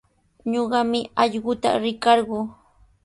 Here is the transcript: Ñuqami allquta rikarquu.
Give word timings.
Ñuqami 0.51 0.99
allquta 1.21 1.69
rikarquu. 1.83 2.37